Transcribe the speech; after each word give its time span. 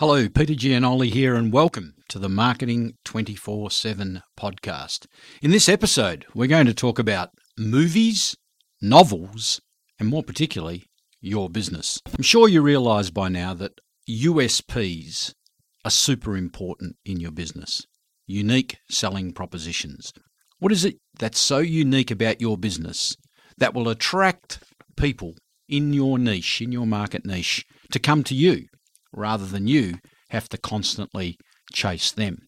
Hello, 0.00 0.30
Peter 0.30 0.54
Gianoli 0.54 1.12
here, 1.12 1.34
and 1.34 1.52
welcome 1.52 1.92
to 2.08 2.18
the 2.18 2.30
Marketing 2.30 2.94
24 3.04 3.70
7 3.70 4.22
podcast. 4.34 5.06
In 5.42 5.50
this 5.50 5.68
episode, 5.68 6.24
we're 6.34 6.46
going 6.46 6.64
to 6.64 6.72
talk 6.72 6.98
about 6.98 7.28
movies, 7.58 8.34
novels, 8.80 9.60
and 9.98 10.08
more 10.08 10.22
particularly, 10.22 10.84
your 11.20 11.50
business. 11.50 12.00
I'm 12.16 12.22
sure 12.22 12.48
you 12.48 12.62
realise 12.62 13.10
by 13.10 13.28
now 13.28 13.52
that 13.52 13.78
USPs 14.08 15.34
are 15.84 15.90
super 15.90 16.34
important 16.34 16.96
in 17.04 17.20
your 17.20 17.30
business 17.30 17.84
unique 18.26 18.78
selling 18.88 19.34
propositions. 19.34 20.14
What 20.60 20.72
is 20.72 20.86
it 20.86 20.96
that's 21.18 21.38
so 21.38 21.58
unique 21.58 22.10
about 22.10 22.40
your 22.40 22.56
business 22.56 23.18
that 23.58 23.74
will 23.74 23.90
attract 23.90 24.60
people 24.96 25.34
in 25.68 25.92
your 25.92 26.18
niche, 26.18 26.62
in 26.62 26.72
your 26.72 26.86
market 26.86 27.26
niche, 27.26 27.66
to 27.92 27.98
come 27.98 28.24
to 28.24 28.34
you 28.34 28.64
rather 29.12 29.46
than 29.46 29.66
you 29.66 29.94
have 30.30 30.48
to 30.48 30.58
constantly 30.58 31.36
chase 31.72 32.12
them. 32.12 32.38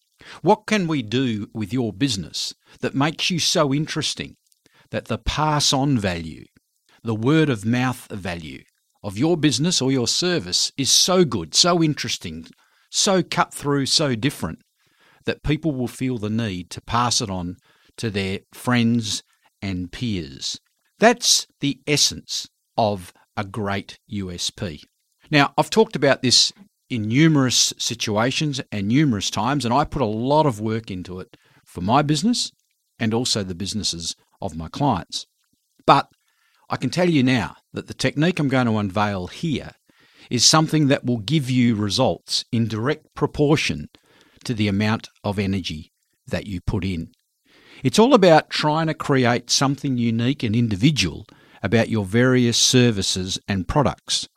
What 0.41 0.65
can 0.67 0.87
we 0.87 1.01
do 1.01 1.47
with 1.53 1.73
your 1.73 1.91
business 1.91 2.53
that 2.79 2.95
makes 2.95 3.29
you 3.29 3.39
so 3.39 3.73
interesting 3.73 4.35
that 4.91 5.05
the 5.05 5.17
pass 5.17 5.73
on 5.73 5.97
value, 5.97 6.45
the 7.03 7.15
word 7.15 7.49
of 7.49 7.65
mouth 7.65 8.07
value 8.09 8.63
of 9.03 9.17
your 9.17 9.35
business 9.35 9.81
or 9.81 9.91
your 9.91 10.07
service 10.07 10.71
is 10.77 10.91
so 10.91 11.25
good, 11.25 11.53
so 11.53 11.83
interesting, 11.83 12.47
so 12.89 13.21
cut 13.21 13.53
through, 13.53 13.85
so 13.85 14.15
different 14.15 14.59
that 15.25 15.43
people 15.43 15.71
will 15.71 15.87
feel 15.87 16.17
the 16.17 16.29
need 16.29 16.69
to 16.69 16.81
pass 16.81 17.21
it 17.21 17.29
on 17.29 17.57
to 17.97 18.09
their 18.09 18.39
friends 18.53 19.23
and 19.61 19.91
peers. 19.91 20.59
That's 20.99 21.47
the 21.59 21.79
essence 21.85 22.47
of 22.77 23.13
a 23.35 23.43
great 23.43 23.99
USP. 24.11 24.81
Now, 25.31 25.53
I've 25.57 25.69
talked 25.69 25.95
about 25.95 26.21
this 26.21 26.51
in 26.89 27.07
numerous 27.07 27.73
situations 27.77 28.61
and 28.71 28.87
numerous 28.87 29.29
times, 29.29 29.65
and 29.65 29.73
I 29.73 29.85
put 29.85 30.01
a 30.01 30.05
lot 30.05 30.45
of 30.45 30.59
work 30.59 30.91
into 30.91 31.19
it 31.19 31.37
for 31.65 31.81
my 31.81 32.01
business 32.01 32.51
and 32.99 33.13
also 33.13 33.43
the 33.43 33.55
businesses 33.55 34.15
of 34.41 34.55
my 34.55 34.67
clients. 34.67 35.25
But 35.85 36.09
I 36.69 36.77
can 36.77 36.89
tell 36.89 37.09
you 37.09 37.23
now 37.23 37.55
that 37.73 37.87
the 37.87 37.93
technique 37.93 38.39
I'm 38.39 38.47
going 38.47 38.67
to 38.67 38.77
unveil 38.77 39.27
here 39.27 39.71
is 40.29 40.45
something 40.45 40.87
that 40.87 41.05
will 41.05 41.17
give 41.17 41.49
you 41.49 41.75
results 41.75 42.45
in 42.51 42.67
direct 42.67 43.13
proportion 43.15 43.89
to 44.45 44.53
the 44.53 44.67
amount 44.67 45.09
of 45.23 45.39
energy 45.39 45.91
that 46.27 46.47
you 46.47 46.61
put 46.61 46.83
in. 46.83 47.11
It's 47.83 47.99
all 47.99 48.13
about 48.13 48.49
trying 48.49 48.87
to 48.87 48.93
create 48.93 49.49
something 49.49 49.97
unique 49.97 50.43
and 50.43 50.55
individual 50.55 51.25
about 51.61 51.89
your 51.89 52.05
various 52.05 52.57
services 52.57 53.39
and 53.47 53.67
products. 53.67 54.27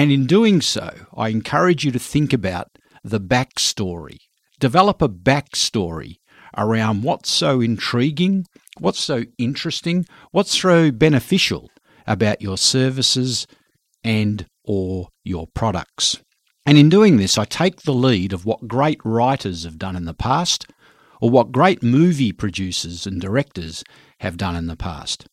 And 0.00 0.10
in 0.10 0.24
doing 0.24 0.62
so, 0.62 0.88
I 1.14 1.28
encourage 1.28 1.84
you 1.84 1.92
to 1.92 1.98
think 1.98 2.32
about 2.32 2.68
the 3.04 3.20
backstory. 3.20 4.16
Develop 4.58 5.02
a 5.02 5.10
backstory 5.10 6.14
around 6.56 7.02
what's 7.02 7.28
so 7.28 7.60
intriguing, 7.60 8.46
what's 8.78 8.98
so 8.98 9.24
interesting, 9.36 10.06
what's 10.30 10.58
so 10.58 10.90
beneficial 10.90 11.68
about 12.06 12.40
your 12.40 12.56
services 12.56 13.46
and 14.02 14.46
or 14.64 15.08
your 15.22 15.46
products. 15.54 16.22
And 16.64 16.78
in 16.78 16.88
doing 16.88 17.18
this, 17.18 17.36
I 17.36 17.44
take 17.44 17.82
the 17.82 17.92
lead 17.92 18.32
of 18.32 18.46
what 18.46 18.66
great 18.66 19.02
writers 19.04 19.64
have 19.64 19.76
done 19.76 19.96
in 19.96 20.06
the 20.06 20.14
past 20.14 20.64
or 21.20 21.28
what 21.28 21.52
great 21.52 21.82
movie 21.82 22.32
producers 22.32 23.06
and 23.06 23.20
directors 23.20 23.84
have 24.20 24.38
done 24.38 24.56
in 24.56 24.66
the 24.66 24.76
past. 24.76 25.26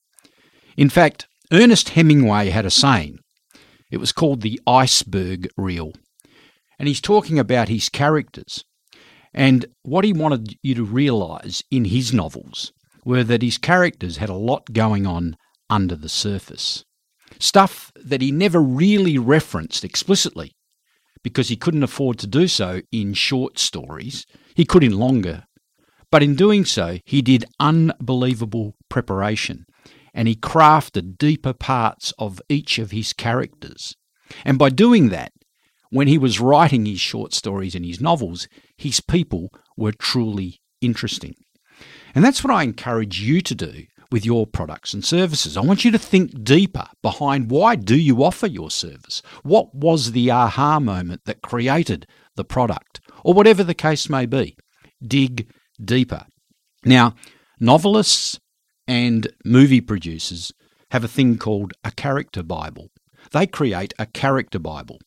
In 0.75 0.89
fact, 0.89 1.25
Ernest 1.53 1.87
Hemingway 1.87 2.49
had 2.49 2.65
a 2.65 2.69
saying. 2.69 3.19
It 3.89 3.97
was 3.97 4.11
called 4.11 4.41
the 4.41 4.59
iceberg 4.67 5.49
rule. 5.57 5.93
And 6.79 6.87
he's 6.87 7.01
talking 7.01 7.39
about 7.39 7.69
his 7.69 7.89
characters. 7.89 8.63
And 9.33 9.65
what 9.83 10.05
he 10.05 10.13
wanted 10.13 10.57
you 10.61 10.75
to 10.75 10.83
realise 10.83 11.63
in 11.71 11.85
his 11.85 12.13
novels 12.13 12.71
were 13.05 13.23
that 13.23 13.41
his 13.41 13.57
characters 13.57 14.17
had 14.17 14.29
a 14.29 14.35
lot 14.35 14.73
going 14.73 15.07
on 15.07 15.37
under 15.69 15.95
the 15.95 16.09
surface. 16.09 16.83
Stuff 17.39 17.91
that 17.95 18.21
he 18.21 18.31
never 18.31 18.61
really 18.61 19.17
referenced 19.17 19.83
explicitly 19.83 20.55
because 21.23 21.49
he 21.49 21.55
couldn't 21.55 21.83
afford 21.83 22.17
to 22.19 22.27
do 22.27 22.47
so 22.47 22.81
in 22.91 23.13
short 23.13 23.59
stories. 23.59 24.25
He 24.55 24.65
could 24.65 24.83
in 24.83 24.97
longer. 24.97 25.43
But 26.09 26.23
in 26.23 26.35
doing 26.35 26.63
so, 26.63 26.99
he 27.05 27.21
did 27.21 27.45
unbelievable 27.59 28.75
preparation 28.89 29.65
and 30.17 30.27
he 30.27 30.35
crafted 30.35 31.19
deeper 31.19 31.53
parts 31.53 32.11
of 32.17 32.41
each 32.49 32.79
of 32.79 32.89
his 32.89 33.13
characters. 33.13 33.95
And 34.43 34.57
by 34.57 34.69
doing 34.69 35.09
that, 35.09 35.31
when 35.91 36.07
he 36.07 36.17
was 36.17 36.39
writing 36.39 36.85
his 36.87 36.99
short 36.99 37.33
stories 37.33 37.75
and 37.75 37.85
his 37.85 38.01
novels, 38.01 38.47
his 38.75 38.99
people 38.99 39.49
were 39.77 39.91
truly 39.91 40.59
interesting. 40.81 41.35
And 42.15 42.25
that's 42.25 42.43
what 42.43 42.51
I 42.51 42.63
encourage 42.63 43.21
you 43.21 43.41
to 43.41 43.53
do 43.53 43.83
with 44.11 44.25
your 44.25 44.47
products 44.47 44.91
and 44.91 45.05
services. 45.05 45.55
I 45.55 45.61
want 45.61 45.85
you 45.85 45.91
to 45.91 45.99
think 45.99 46.43
deeper 46.43 46.87
behind 47.03 47.51
why 47.51 47.75
do 47.75 47.95
you 47.95 48.23
offer 48.23 48.47
your 48.47 48.71
service? 48.71 49.21
What 49.43 49.75
was 49.75 50.13
the 50.13 50.31
aha 50.31 50.79
moment 50.79 51.21
that 51.25 51.43
created 51.43 52.07
the 52.35 52.43
product 52.43 53.01
or 53.23 53.35
whatever 53.35 53.63
the 53.63 53.75
case 53.75 54.09
may 54.09 54.25
be? 54.25 54.57
Dig 55.05 55.47
deeper. 55.79 56.25
Now, 56.83 57.13
novelists 57.59 58.39
and 58.87 59.27
movie 59.43 59.81
producers 59.81 60.51
have 60.91 61.03
a 61.03 61.07
thing 61.07 61.37
called 61.37 61.73
a 61.83 61.91
character 61.91 62.43
Bible. 62.43 62.89
They 63.31 63.47
create 63.47 63.93
a 63.99 64.05
character 64.05 64.59
Bible. 64.59 64.99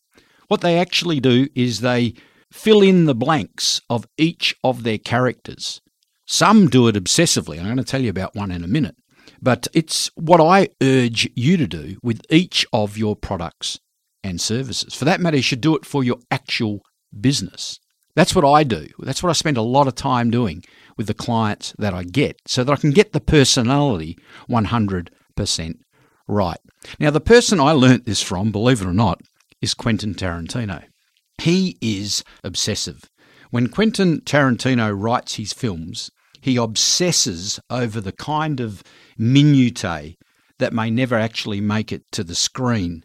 What 0.48 0.60
they 0.60 0.78
actually 0.78 1.20
do 1.20 1.48
is 1.54 1.80
they 1.80 2.14
fill 2.52 2.82
in 2.82 3.06
the 3.06 3.14
blanks 3.14 3.80
of 3.88 4.06
each 4.18 4.54
of 4.62 4.82
their 4.82 4.98
characters. 4.98 5.80
Some 6.26 6.68
do 6.68 6.88
it 6.88 6.96
obsessively. 6.96 7.58
I'm 7.58 7.64
going 7.64 7.76
to 7.76 7.84
tell 7.84 8.02
you 8.02 8.10
about 8.10 8.34
one 8.34 8.50
in 8.50 8.62
a 8.62 8.68
minute. 8.68 8.96
But 9.40 9.68
it's 9.72 10.10
what 10.16 10.40
I 10.40 10.68
urge 10.82 11.28
you 11.34 11.56
to 11.56 11.66
do 11.66 11.96
with 12.02 12.20
each 12.28 12.66
of 12.72 12.98
your 12.98 13.16
products 13.16 13.78
and 14.22 14.40
services. 14.40 14.94
For 14.94 15.06
that 15.06 15.20
matter, 15.20 15.38
you 15.38 15.42
should 15.42 15.60
do 15.60 15.76
it 15.76 15.86
for 15.86 16.04
your 16.04 16.18
actual 16.30 16.82
business. 17.18 17.80
That's 18.14 18.34
what 18.34 18.44
I 18.44 18.64
do. 18.64 18.88
That's 18.98 19.22
what 19.22 19.30
I 19.30 19.34
spend 19.34 19.56
a 19.56 19.62
lot 19.62 19.86
of 19.86 19.94
time 19.94 20.30
doing 20.30 20.62
with 20.96 21.06
the 21.06 21.14
clients 21.14 21.74
that 21.78 21.94
I 21.94 22.04
get 22.04 22.40
so 22.46 22.64
that 22.64 22.72
I 22.72 22.76
can 22.76 22.90
get 22.90 23.12
the 23.12 23.20
personality 23.20 24.18
100% 24.48 25.74
right. 26.26 26.58
Now, 26.98 27.10
the 27.10 27.20
person 27.20 27.60
I 27.60 27.72
learnt 27.72 28.06
this 28.06 28.22
from, 28.22 28.52
believe 28.52 28.80
it 28.80 28.86
or 28.86 28.92
not, 28.92 29.20
is 29.60 29.74
Quentin 29.74 30.14
Tarantino. 30.14 30.84
He 31.40 31.76
is 31.80 32.24
obsessive. 32.42 33.04
When 33.50 33.68
Quentin 33.68 34.20
Tarantino 34.20 34.92
writes 34.96 35.34
his 35.34 35.52
films, 35.52 36.10
he 36.40 36.56
obsesses 36.56 37.60
over 37.68 38.00
the 38.00 38.12
kind 38.12 38.60
of 38.60 38.82
minutiae 39.18 40.14
that 40.58 40.72
may 40.72 40.90
never 40.90 41.16
actually 41.16 41.60
make 41.60 41.92
it 41.92 42.02
to 42.12 42.24
the 42.24 42.34
screen. 42.34 43.04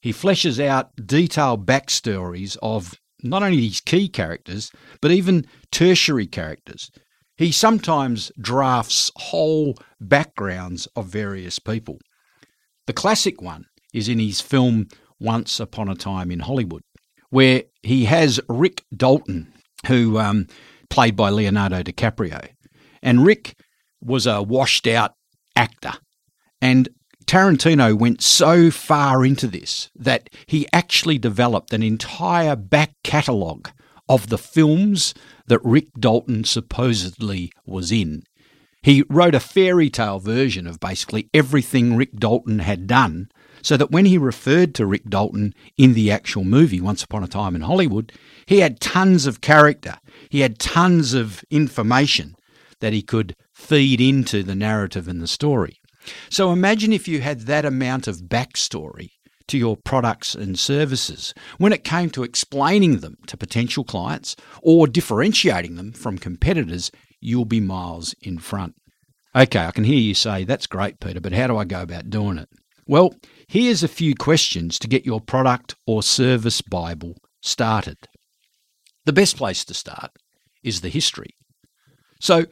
He 0.00 0.12
fleshes 0.12 0.64
out 0.64 0.90
detailed 0.96 1.66
backstories 1.66 2.56
of 2.62 2.94
not 3.26 3.42
only 3.42 3.66
his 3.68 3.80
key 3.80 4.08
characters, 4.08 4.70
but 5.00 5.10
even 5.10 5.46
tertiary 5.70 6.26
characters. 6.26 6.90
He 7.36 7.52
sometimes 7.52 8.32
drafts 8.40 9.10
whole 9.16 9.76
backgrounds 10.00 10.86
of 10.96 11.06
various 11.06 11.58
people. 11.58 11.98
The 12.86 12.92
classic 12.92 13.42
one 13.42 13.66
is 13.92 14.08
in 14.08 14.18
his 14.18 14.40
film 14.40 14.86
Once 15.20 15.60
Upon 15.60 15.88
a 15.88 15.94
Time 15.94 16.30
in 16.30 16.40
Hollywood, 16.40 16.82
where 17.30 17.64
he 17.82 18.06
has 18.06 18.40
Rick 18.48 18.84
Dalton, 18.96 19.52
who 19.86 20.18
um, 20.18 20.46
played 20.88 21.16
by 21.16 21.30
Leonardo 21.30 21.82
DiCaprio. 21.82 22.48
And 23.02 23.24
Rick 23.24 23.54
was 24.00 24.26
a 24.26 24.42
washed 24.42 24.86
out 24.86 25.12
actor. 25.54 25.92
And 26.60 26.88
Tarantino 27.26 27.92
went 27.98 28.22
so 28.22 28.70
far 28.70 29.24
into 29.24 29.48
this 29.48 29.90
that 29.96 30.30
he 30.46 30.66
actually 30.72 31.18
developed 31.18 31.72
an 31.72 31.82
entire 31.82 32.54
back 32.54 32.94
catalogue 33.02 33.70
of 34.08 34.28
the 34.28 34.38
films 34.38 35.12
that 35.46 35.64
Rick 35.64 35.88
Dalton 35.98 36.44
supposedly 36.44 37.50
was 37.64 37.90
in. 37.90 38.22
He 38.82 39.02
wrote 39.08 39.34
a 39.34 39.40
fairy 39.40 39.90
tale 39.90 40.20
version 40.20 40.68
of 40.68 40.78
basically 40.78 41.28
everything 41.34 41.96
Rick 41.96 42.12
Dalton 42.12 42.60
had 42.60 42.86
done, 42.86 43.28
so 43.60 43.76
that 43.76 43.90
when 43.90 44.04
he 44.04 44.16
referred 44.16 44.76
to 44.76 44.86
Rick 44.86 45.06
Dalton 45.06 45.52
in 45.76 45.94
the 45.94 46.12
actual 46.12 46.44
movie, 46.44 46.80
Once 46.80 47.02
Upon 47.02 47.24
a 47.24 47.26
Time 47.26 47.56
in 47.56 47.62
Hollywood, 47.62 48.12
he 48.46 48.60
had 48.60 48.78
tons 48.78 49.26
of 49.26 49.40
character, 49.40 49.96
he 50.28 50.40
had 50.40 50.60
tons 50.60 51.14
of 51.14 51.44
information 51.50 52.36
that 52.78 52.92
he 52.92 53.02
could 53.02 53.34
feed 53.52 54.00
into 54.00 54.44
the 54.44 54.54
narrative 54.54 55.08
and 55.08 55.20
the 55.20 55.26
story. 55.26 55.80
So 56.30 56.52
imagine 56.52 56.92
if 56.92 57.08
you 57.08 57.20
had 57.20 57.42
that 57.42 57.64
amount 57.64 58.06
of 58.06 58.22
backstory 58.22 59.10
to 59.48 59.58
your 59.58 59.76
products 59.76 60.34
and 60.34 60.58
services 60.58 61.32
when 61.58 61.72
it 61.72 61.84
came 61.84 62.10
to 62.10 62.24
explaining 62.24 62.98
them 62.98 63.16
to 63.26 63.36
potential 63.36 63.84
clients 63.84 64.36
or 64.62 64.86
differentiating 64.86 65.76
them 65.76 65.92
from 65.92 66.18
competitors, 66.18 66.90
you'll 67.20 67.44
be 67.44 67.60
miles 67.60 68.14
in 68.20 68.38
front. 68.38 68.74
Okay, 69.34 69.66
I 69.66 69.70
can 69.70 69.84
hear 69.84 69.98
you 69.98 70.14
say, 70.14 70.44
that's 70.44 70.66
great, 70.66 70.98
Peter, 70.98 71.20
but 71.20 71.32
how 71.32 71.46
do 71.46 71.56
I 71.56 71.64
go 71.64 71.82
about 71.82 72.10
doing 72.10 72.38
it? 72.38 72.48
Well, 72.88 73.14
here's 73.48 73.82
a 73.82 73.88
few 73.88 74.14
questions 74.14 74.78
to 74.78 74.88
get 74.88 75.04
your 75.04 75.20
product 75.20 75.74
or 75.86 76.02
service 76.02 76.62
Bible 76.62 77.16
started. 77.42 77.98
the 79.04 79.12
best 79.12 79.36
place 79.36 79.64
to 79.64 79.74
start 79.74 80.10
is 80.64 80.80
the 80.80 80.88
history. 80.88 81.30
So, 82.20 82.46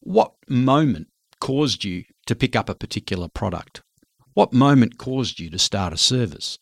what 0.00 0.32
moment 0.48 1.08
caused 1.40 1.84
you 1.84 2.04
to 2.26 2.34
pick 2.34 2.56
up 2.56 2.68
a 2.68 2.74
particular 2.74 3.28
product? 3.28 3.82
What 4.34 4.52
moment 4.52 4.98
caused 4.98 5.38
you 5.38 5.50
to 5.50 5.58
start 5.58 5.92
a 5.92 5.96
service? 5.96 6.58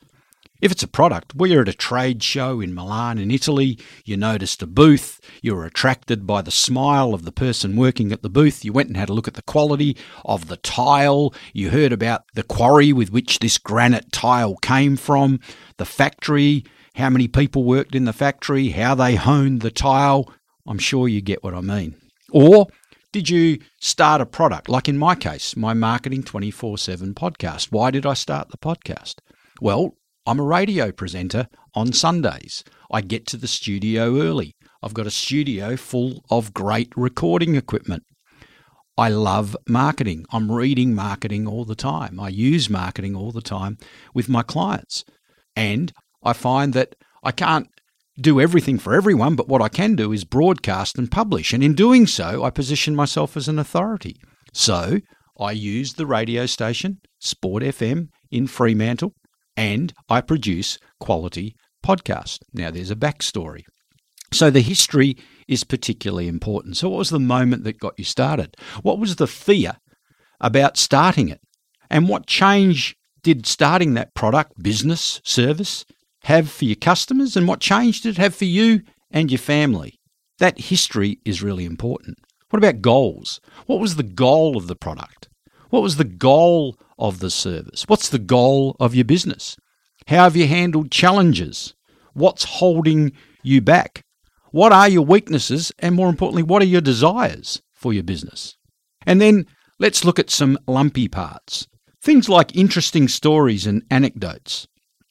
If 0.61 0.71
it's 0.71 0.85
a 0.85 0.89
product, 0.89 1.35
well, 1.35 1.51
you're 1.51 1.63
at 1.63 1.69
a 1.69 1.75
trade 1.75 2.23
show 2.23 2.61
in 2.61 2.73
Milan 2.73 3.19
in 3.19 3.33
Italy, 3.33 3.81
you 4.05 4.17
noticed 4.17 4.63
a 4.63 4.67
booth, 4.69 5.21
you 5.43 5.57
were 5.57 5.65
attracted 5.65 6.25
by 6.25 6.41
the 6.41 6.53
smile 6.53 7.15
of 7.15 7.25
the 7.25 7.33
person 7.33 7.75
working 7.75 8.13
at 8.13 8.23
the 8.23 8.31
booth, 8.31 8.65
you 8.65 8.73
went 8.73 8.87
and 8.87 8.97
had 8.97 9.09
a 9.09 9.13
look 9.13 9.27
at 9.27 9.35
the 9.35 9.43
quality 9.43 9.97
of 10.25 10.47
the 10.47 10.59
tile, 10.59 11.35
you 11.53 11.71
heard 11.71 11.93
about 11.93 12.23
the 12.35 12.45
quarry 12.45 12.93
with 12.93 13.11
which 13.11 13.41
this 13.41 13.59
granite 13.59 14.13
tile 14.13 14.55
came 14.57 14.97
from, 14.97 15.41
the 15.79 15.85
factory, 15.85 16.65
how 16.95 17.11
many 17.11 17.27
people 17.27 17.65
worked 17.65 17.97
in 17.97 18.05
the 18.05 18.13
factory, 18.13 18.69
how 18.69 18.95
they 18.95 19.17
honed 19.17 19.63
the 19.63 19.71
tile. 19.71 20.33
I'm 20.65 20.79
sure 20.79 21.09
you 21.09 21.21
get 21.21 21.43
what 21.43 21.55
I 21.55 21.61
mean. 21.61 21.97
Or 22.31 22.69
did 23.13 23.29
you 23.29 23.59
start 23.79 24.23
a 24.23 24.27
product? 24.27 24.69
Like 24.69 24.89
in 24.89 24.97
my 24.97 25.15
case, 25.15 25.55
my 25.55 25.75
Marketing 25.75 26.23
24 26.23 26.79
7 26.79 27.15
podcast. 27.15 27.69
Why 27.71 27.91
did 27.91 28.07
I 28.07 28.15
start 28.15 28.49
the 28.49 28.57
podcast? 28.57 29.17
Well, 29.61 29.97
I'm 30.27 30.41
a 30.41 30.45
radio 30.45 30.91
presenter 30.91 31.49
on 31.75 31.93
Sundays. 31.93 32.65
I 32.91 33.03
get 33.03 33.27
to 33.29 33.37
the 33.37 33.47
studio 33.47 34.21
early. 34.21 34.57
I've 34.83 34.95
got 34.95 35.07
a 35.07 35.11
studio 35.11 35.77
full 35.77 36.25
of 36.31 36.55
great 36.55 36.93
recording 36.97 37.55
equipment. 37.55 38.05
I 38.97 39.09
love 39.11 39.57
marketing. 39.69 40.25
I'm 40.31 40.51
reading 40.51 40.95
marketing 40.95 41.47
all 41.47 41.65
the 41.65 41.75
time. 41.75 42.19
I 42.19 42.29
use 42.29 42.71
marketing 42.71 43.15
all 43.15 43.33
the 43.33 43.43
time 43.43 43.79
with 44.15 44.29
my 44.29 44.43
clients. 44.43 45.05
And 45.55 45.93
I 46.23 46.33
find 46.33 46.73
that 46.75 46.95
I 47.23 47.33
can't 47.33 47.69
do 48.23 48.41
everything 48.41 48.79
for 48.79 48.95
everyone, 48.95 49.37
but 49.37 49.49
what 49.49 49.63
I 49.63 49.69
can 49.69 49.97
do 49.97 50.13
is 50.13 50.25
broadcast 50.25 50.97
and 50.99 51.11
publish. 51.11 51.53
And 51.53 51.63
in 51.63 51.75
doing 51.75 52.07
so, 52.07 52.45
I 52.45 52.51
position 52.51 52.97
myself 52.97 53.37
as 53.37 53.49
an 53.49 53.59
authority. 53.59 54.17
So 54.53 55.01
I 55.39 55.53
use 55.53 55.95
the 55.95 56.07
radio 56.07 56.47
station, 56.47 57.01
Sport 57.19 57.63
FM, 57.63 58.09
in 58.31 58.47
Fremantle 58.47 59.15
and 59.57 59.93
I 60.09 60.21
produce 60.21 60.79
quality 60.99 61.55
podcasts. 61.85 62.41
Now, 62.53 62.71
there's 62.71 62.91
a 62.91 62.97
backstory. 62.97 63.63
So, 64.33 64.51
the 64.51 64.61
history 64.61 65.17
is 65.47 65.63
particularly 65.63 66.27
important. 66.27 66.79
So, 66.79 66.89
what 66.89 66.99
was 66.99 67.11
the 67.11 67.21
moment 67.21 67.65
that 67.65 67.79
got 67.79 67.99
you 67.99 68.05
started? 68.05 68.57
What 68.83 68.99
was 68.99 69.17
the 69.17 69.27
fear 69.27 69.77
about 70.41 70.79
starting 70.79 71.29
it? 71.29 71.41
And 71.91 72.09
what 72.09 72.27
change 72.27 72.97
did 73.23 73.47
starting 73.47 73.95
that 73.95 74.15
product, 74.15 74.63
business, 74.63 75.21
service 75.23 75.85
have 76.25 76.51
for 76.51 76.65
your 76.65 76.77
customers? 76.77 77.37
And 77.37 77.49
what 77.49 77.61
change 77.61 78.01
did 78.01 78.17
it 78.17 78.21
have 78.21 78.35
for 78.35 78.45
you 78.45 78.83
and 79.11 79.31
your 79.31 79.39
family? 79.39 80.01
That 80.39 80.59
history 80.59 81.19
is 81.25 81.43
really 81.43 81.65
important. 81.65 82.19
What 82.51 82.59
about 82.59 82.83
goals? 82.83 83.41
What 83.67 83.81
was 83.81 83.97
the 83.97 84.03
goal 84.03 84.57
of 84.57 84.67
the 84.67 84.77
product? 84.77 85.29
What 85.71 85.83
was 85.83 85.97
the 85.97 86.05
goal 86.05 86.77
of 86.99 87.21
the 87.21 87.31
service? 87.31 87.85
What's 87.89 88.09
the 88.09 88.19
goal 88.19 88.77
of 88.79 88.95
your 88.95 89.05
business? 89.05 89.57
How 90.07 90.25
have 90.25 90.37
you 90.37 90.47
handled 90.47 90.91
challenges? 90.91 91.75
What's 92.13 92.45
holding 92.45 93.13
you 93.43 93.61
back? 93.61 94.05
What 94.51 94.73
are 94.73 94.89
your 94.89 95.05
weaknesses? 95.05 95.73
And 95.79 95.95
more 95.95 96.11
importantly, 96.11 96.43
what 96.43 96.61
are 96.61 96.67
your 96.67 96.83
desires 96.83 97.63
for 97.73 97.93
your 97.93 98.03
business? 98.03 98.57
And 99.07 99.21
then 99.21 99.47
let's 99.79 100.05
look 100.05 100.19
at 100.19 100.31
some 100.31 100.59
lumpy 100.67 101.09
parts. 101.09 101.67
Things 102.03 102.29
like 102.29 102.55
interesting 102.55 103.09
stories 103.09 103.67
and 103.67 103.83
anecdotes. 103.91 104.67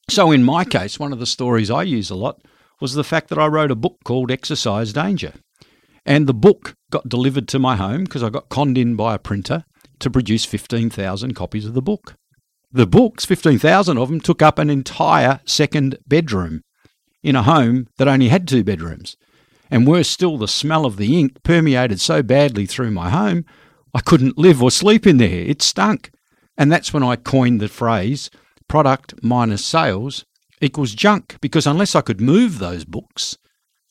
So, 0.10 0.32
in 0.32 0.44
my 0.44 0.66
case, 0.66 1.00
one 1.00 1.14
of 1.14 1.20
the 1.20 1.26
stories 1.26 1.72
I 1.72 1.84
use 1.84 2.10
a 2.10 2.16
lot 2.16 2.42
was 2.82 2.94
the 2.94 3.04
fact 3.04 3.30
that 3.30 3.38
I 3.38 3.48
wrote 3.48 3.72
a 3.72 3.76
book 3.76 3.98
called 4.04 4.32
Exercise 4.32 4.92
Danger. 4.92 5.34
And 6.06 6.28
the 6.28 6.34
book 6.34 6.76
got 6.90 7.08
delivered 7.08 7.48
to 7.50 7.60
my 7.60 7.76
home 7.76 8.04
because 8.04 8.24
I 8.24 8.30
got 8.30 8.50
conned 8.50 8.78
in 8.78 8.96
by 8.96 9.16
a 9.16 9.20
printer 9.20 9.64
to 10.00 10.10
produce 10.10 10.46
15,000 10.46 11.36
copies 11.36 11.66
of 11.66 11.74
the 11.74 11.82
book. 11.82 12.16
The 12.72 12.88
books, 12.88 13.26
15,000 13.26 13.98
of 13.98 14.10
them, 14.10 14.20
took 14.20 14.42
up 14.42 14.58
an 14.58 14.70
entire 14.70 15.42
second 15.46 15.98
bedroom 16.08 16.62
in 17.22 17.36
a 17.36 17.44
home 17.44 17.88
that 17.98 18.08
only 18.08 18.30
had 18.30 18.48
two 18.48 18.64
bedrooms. 18.64 19.16
And 19.70 19.88
worse 19.88 20.10
still, 20.10 20.38
the 20.38 20.48
smell 20.48 20.86
of 20.86 20.98
the 20.98 21.18
ink 21.18 21.44
permeated 21.44 22.02
so 22.02 22.24
badly 22.24 22.66
through 22.66 22.92
my 22.92 23.10
home, 23.10 23.46
I 23.94 24.02
couldn't 24.02 24.38
live 24.38 24.62
or 24.62 24.72
sleep 24.72 25.06
in 25.06 25.18
there. 25.18 25.30
It 25.30 25.62
stunk. 25.62 26.12
And 26.58 26.72
that's 26.72 26.94
when 26.94 27.04
I 27.04 27.16
coined 27.16 27.62
the 27.62 27.68
phrase 27.68 28.30
product 28.72 29.14
minus 29.22 29.66
sales 29.66 30.24
equals 30.62 30.94
junk, 30.94 31.36
because 31.42 31.68
unless 31.68 31.94
I 31.94 32.00
could 32.00 32.22
move 32.22 32.58
those 32.58 32.86
books, 32.86 33.38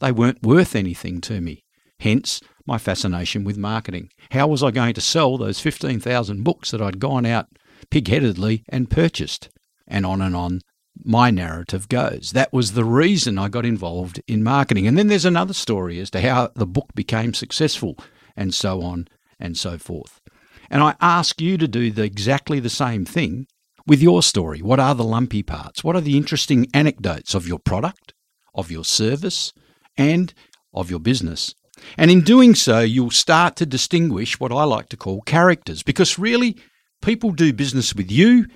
they 0.00 0.11
weren't 0.11 0.43
worth 0.43 0.75
anything 0.75 1.21
to 1.21 1.43
me. 1.43 1.65
Hence, 1.99 2.41
my 2.67 2.79
fascination 2.79 3.44
with 3.44 3.59
marketing. 3.59 4.09
How 4.31 4.47
was 4.47 4.62
I 4.62 4.71
going 4.71 4.94
to 4.94 5.03
sell 5.03 5.37
those 5.37 5.61
15,000 5.61 6.43
books 6.43 6.71
that 6.71 6.81
I'd 6.81 6.99
gone 6.99 7.27
out 7.27 7.49
pig-headedly 7.91 8.65
and 8.71 8.88
purchased? 8.88 9.50
And 9.87 10.06
on 10.06 10.23
and 10.23 10.35
on 10.35 10.62
my 11.05 11.31
narrative 11.31 11.91
goes. 11.91 12.31
That 12.33 12.50
was 12.50 12.73
the 12.73 12.87
reason 12.87 13.38
I 13.38 13.49
got 13.50 13.67
involved 13.67 14.23
in 14.26 14.43
marketing. 14.43 14.87
And 14.87 14.97
then 14.97 15.09
there's 15.09 15.26
another 15.26 15.53
story 15.53 16.00
as 16.00 16.09
to 16.12 16.23
how 16.23 16.53
the 16.55 16.67
book 16.67 16.94
became 16.94 17.35
successful 17.35 17.99
and 18.35 18.55
so 18.55 18.81
on 18.81 19.09
and 19.38 19.59
so 19.59 19.76
forth. 19.76 20.23
And 20.71 20.83
I 20.83 20.94
ask 21.03 21.38
you 21.38 21.59
to 21.59 21.69
do 21.69 21.91
the, 21.91 22.05
exactly 22.05 22.61
the 22.61 22.71
same 22.71 23.05
thing 23.05 23.47
with 23.87 24.03
your 24.03 24.23
story. 24.23 24.61
What 24.61 24.81
are 24.81 24.94
the 24.94 25.05
lumpy 25.05 25.43
parts? 25.43 25.82
What 25.82 25.97
are 25.97 26.00
the 26.00 26.17
interesting 26.17 26.67
anecdotes 26.75 27.35
of 27.35 27.47
your 27.47 27.59
product, 27.59 28.15
of 28.55 28.71
your 28.71 28.85
service, 28.85 29.53
and 29.97 30.32
of 30.73 30.91
your 30.91 31.00
business? 31.00 31.55
And 31.97 32.11
in 32.11 32.21
doing 32.21 32.55
so, 32.55 32.81
you'll 32.81 33.11
start 33.11 33.56
to 33.56 33.67
distinguish 33.67 34.38
what 34.38 34.53
I 34.53 34.65
like 34.65 34.88
to 34.91 34.97
call 34.97 35.23
characters, 35.23 35.82
because 35.82 36.19
really, 36.19 36.56
people 37.00 37.31
do 37.31 37.53
business 37.53 37.94
with 37.94 38.11
you 38.11 38.47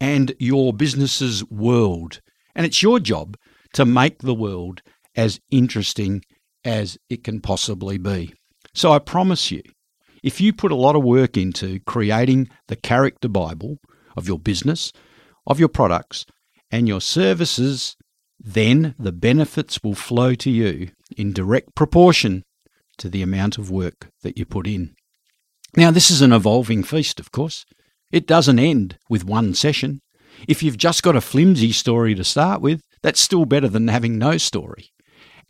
and 0.00 0.32
your 0.38 0.72
business's 0.72 1.44
world. 1.50 2.20
And 2.54 2.64
it's 2.64 2.82
your 2.82 3.00
job 3.00 3.36
to 3.74 3.84
make 3.84 4.18
the 4.18 4.34
world 4.34 4.82
as 5.16 5.40
interesting 5.50 6.22
as 6.64 6.98
it 7.10 7.24
can 7.24 7.40
possibly 7.40 7.98
be. 7.98 8.32
So 8.74 8.92
I 8.92 9.00
promise 9.00 9.50
you, 9.50 9.62
if 10.22 10.40
you 10.40 10.52
put 10.52 10.72
a 10.72 10.76
lot 10.76 10.96
of 10.96 11.02
work 11.02 11.36
into 11.36 11.80
creating 11.80 12.48
the 12.68 12.76
character 12.76 13.28
Bible 13.28 13.78
of 14.18 14.28
your 14.28 14.38
business, 14.38 14.92
of 15.46 15.58
your 15.58 15.68
products, 15.68 16.26
and 16.70 16.86
your 16.86 17.00
services, 17.00 17.96
then 18.38 18.94
the 18.98 19.12
benefits 19.12 19.82
will 19.82 19.94
flow 19.94 20.34
to 20.34 20.50
you 20.50 20.90
in 21.16 21.32
direct 21.32 21.74
proportion 21.74 22.44
to 22.98 23.08
the 23.08 23.22
amount 23.22 23.56
of 23.58 23.70
work 23.70 24.10
that 24.22 24.36
you 24.36 24.44
put 24.44 24.66
in. 24.66 24.94
Now, 25.76 25.90
this 25.90 26.10
is 26.10 26.20
an 26.20 26.32
evolving 26.32 26.82
feast, 26.82 27.18
of 27.20 27.32
course. 27.32 27.64
It 28.12 28.26
doesn't 28.26 28.58
end 28.58 28.98
with 29.08 29.24
one 29.24 29.54
session. 29.54 30.00
If 30.46 30.62
you've 30.62 30.78
just 30.78 31.02
got 31.02 31.16
a 31.16 31.20
flimsy 31.20 31.72
story 31.72 32.14
to 32.14 32.24
start 32.24 32.60
with, 32.60 32.82
that's 33.02 33.20
still 33.20 33.44
better 33.44 33.68
than 33.68 33.88
having 33.88 34.18
no 34.18 34.38
story. 34.38 34.90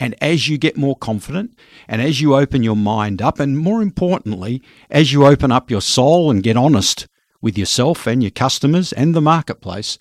And 0.00 0.14
as 0.22 0.48
you 0.48 0.58
get 0.58 0.76
more 0.76 0.96
confident 0.96 1.58
and 1.88 2.00
as 2.00 2.20
you 2.20 2.36
open 2.36 2.62
your 2.62 2.76
mind 2.76 3.20
up, 3.20 3.40
and 3.40 3.58
more 3.58 3.82
importantly, 3.82 4.62
as 4.90 5.12
you 5.12 5.26
open 5.26 5.50
up 5.50 5.70
your 5.70 5.82
soul 5.82 6.30
and 6.30 6.42
get 6.42 6.56
honest 6.56 7.06
with 7.40 7.58
yourself 7.58 8.06
and 8.06 8.22
your 8.22 8.30
customers 8.30 8.92
and 8.92 9.14
the 9.14 9.20
marketplace, 9.20 9.98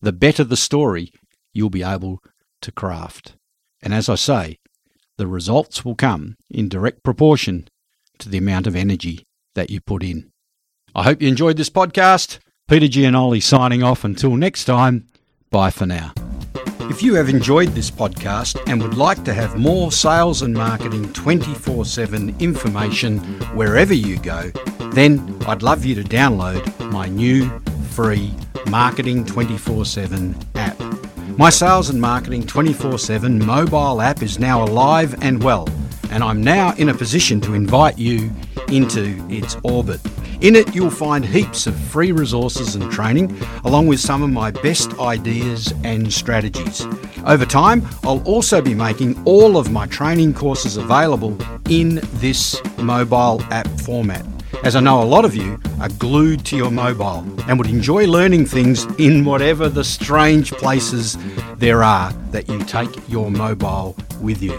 the 0.00 0.12
better 0.12 0.44
the 0.44 0.56
story 0.56 1.12
you'll 1.52 1.70
be 1.70 1.82
able 1.82 2.20
to 2.62 2.72
craft. 2.72 3.36
And 3.82 3.94
as 3.94 4.08
I 4.08 4.14
say, 4.14 4.58
the 5.16 5.26
results 5.26 5.84
will 5.84 5.94
come 5.94 6.36
in 6.50 6.68
direct 6.68 7.02
proportion 7.02 7.68
to 8.18 8.28
the 8.28 8.38
amount 8.38 8.66
of 8.66 8.76
energy 8.76 9.26
that 9.54 9.70
you 9.70 9.80
put 9.80 10.02
in. 10.02 10.30
I 10.94 11.04
hope 11.04 11.22
you 11.22 11.28
enjoyed 11.28 11.56
this 11.56 11.70
podcast. 11.70 12.38
Peter 12.68 12.86
Gianoli 12.86 13.42
signing 13.42 13.82
off 13.82 14.04
until 14.04 14.36
next 14.36 14.64
time. 14.64 15.08
Bye 15.50 15.70
for 15.70 15.86
now. 15.86 16.12
If 16.90 17.04
you 17.04 17.14
have 17.14 17.28
enjoyed 17.28 17.68
this 17.68 17.88
podcast 17.88 18.60
and 18.66 18.82
would 18.82 18.96
like 18.96 19.22
to 19.22 19.32
have 19.32 19.56
more 19.56 19.92
sales 19.92 20.42
and 20.42 20.52
marketing 20.52 21.12
24 21.12 21.84
7 21.84 22.34
information 22.40 23.18
wherever 23.54 23.94
you 23.94 24.18
go, 24.18 24.50
then 24.90 25.40
I'd 25.46 25.62
love 25.62 25.84
you 25.84 25.94
to 25.94 26.02
download 26.02 26.90
my 26.90 27.06
new 27.06 27.48
free 27.90 28.34
Marketing 28.66 29.24
24 29.24 29.84
7 29.84 30.36
app. 30.56 30.80
My 31.38 31.48
Sales 31.48 31.90
and 31.90 32.00
Marketing 32.00 32.44
24 32.44 32.98
7 32.98 33.38
mobile 33.46 34.00
app 34.00 34.20
is 34.20 34.40
now 34.40 34.64
alive 34.64 35.14
and 35.22 35.44
well, 35.44 35.68
and 36.10 36.24
I'm 36.24 36.42
now 36.42 36.74
in 36.74 36.88
a 36.88 36.94
position 36.94 37.40
to 37.42 37.54
invite 37.54 37.98
you 37.98 38.32
into 38.66 39.16
its 39.30 39.56
orbit. 39.62 40.00
In 40.40 40.56
it, 40.56 40.74
you'll 40.74 40.90
find 40.90 41.24
heaps 41.24 41.66
of 41.66 41.78
free 41.78 42.12
resources 42.12 42.74
and 42.74 42.90
training, 42.90 43.38
along 43.64 43.88
with 43.88 44.00
some 44.00 44.22
of 44.22 44.30
my 44.30 44.50
best 44.50 44.98
ideas 44.98 45.72
and 45.84 46.10
strategies. 46.12 46.86
Over 47.26 47.44
time, 47.44 47.86
I'll 48.04 48.22
also 48.22 48.62
be 48.62 48.74
making 48.74 49.22
all 49.24 49.56
of 49.56 49.70
my 49.70 49.86
training 49.86 50.32
courses 50.32 50.76
available 50.76 51.36
in 51.68 52.00
this 52.14 52.60
mobile 52.78 53.42
app 53.50 53.68
format 53.80 54.24
as 54.62 54.76
I 54.76 54.80
know 54.80 55.02
a 55.02 55.04
lot 55.04 55.24
of 55.24 55.34
you 55.34 55.58
are 55.80 55.88
glued 55.88 56.44
to 56.46 56.56
your 56.56 56.70
mobile 56.70 57.24
and 57.48 57.58
would 57.58 57.68
enjoy 57.68 58.06
learning 58.06 58.44
things 58.44 58.84
in 58.98 59.24
whatever 59.24 59.68
the 59.68 59.84
strange 59.84 60.52
places 60.52 61.16
there 61.56 61.82
are 61.82 62.12
that 62.30 62.48
you 62.48 62.58
take 62.64 62.90
your 63.08 63.30
mobile 63.30 63.96
with 64.20 64.42
you. 64.42 64.58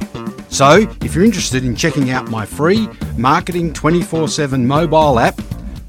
So, 0.49 0.87
if 1.01 1.13
you're 1.13 1.23
interested 1.23 1.63
in 1.63 1.75
checking 1.75 2.09
out 2.09 2.29
my 2.29 2.45
free 2.45 2.89
Marketing 3.15 3.71
24 3.73 4.27
7 4.27 4.65
mobile 4.65 5.19
app 5.19 5.39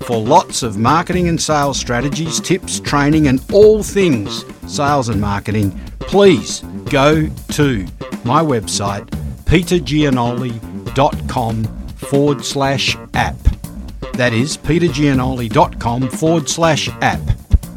for 0.03 0.19
lots 0.19 0.63
of 0.63 0.77
marketing 0.77 1.29
and 1.29 1.41
sales 1.41 1.79
strategies, 1.79 2.39
tips, 2.41 2.81
training, 2.81 3.29
and 3.29 3.41
all 3.53 3.83
things 3.83 4.45
sales 4.67 5.09
and 5.09 5.19
marketing, 5.21 5.71
please 6.01 6.61
go 6.91 7.29
to 7.53 7.87
my 8.25 8.43
website, 8.43 9.07
petergianoli.com 9.45 11.65
forward 11.97 12.45
slash 12.45 12.97
app. 13.15 13.37
That 14.15 14.33
is 14.33 14.57
petergianoli.com 14.59 16.09
forward 16.09 16.49
slash 16.49 16.89
app, 17.01 17.21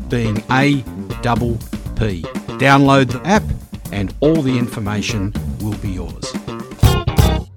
being 0.09 0.43
A 0.51 0.81
double 1.21 1.57
P. 1.95 2.23
Download 2.59 3.09
the 3.09 3.21
app 3.25 3.43
and 3.91 4.13
all 4.19 4.41
the 4.41 4.57
information 4.57 5.33
will 5.61 5.77
be 5.77 5.91
yours. 5.91 6.34